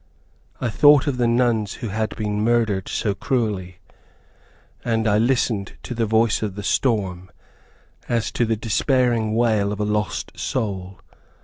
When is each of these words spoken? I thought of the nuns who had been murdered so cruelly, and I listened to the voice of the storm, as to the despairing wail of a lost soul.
I 0.59 0.69
thought 0.69 1.05
of 1.05 1.17
the 1.17 1.27
nuns 1.27 1.73
who 1.73 1.89
had 1.89 2.15
been 2.15 2.43
murdered 2.43 2.89
so 2.89 3.13
cruelly, 3.13 3.77
and 4.83 5.07
I 5.07 5.19
listened 5.19 5.73
to 5.83 5.93
the 5.93 6.07
voice 6.07 6.41
of 6.41 6.55
the 6.55 6.63
storm, 6.63 7.29
as 8.09 8.31
to 8.31 8.45
the 8.47 8.55
despairing 8.57 9.35
wail 9.35 9.71
of 9.71 9.79
a 9.79 9.85
lost 9.85 10.31
soul. 10.39 10.99